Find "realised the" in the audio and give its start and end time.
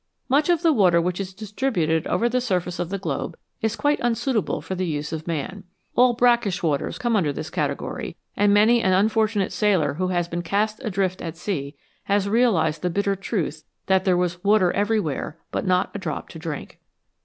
12.27-12.89